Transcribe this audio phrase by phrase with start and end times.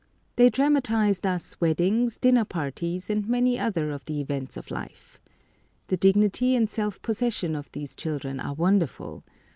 [0.35, 5.21] They dramatise thus weddings, dinner parties, and many other of the events of life.
[5.89, 9.23] The dignity and self possession of these children are wonderful.